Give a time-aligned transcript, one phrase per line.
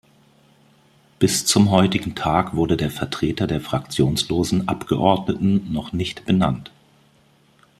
[1.19, 6.71] Bis zum heutigen Tag wurde der Vertreter der fraktionslosen Abgeordneten noch nicht benannt.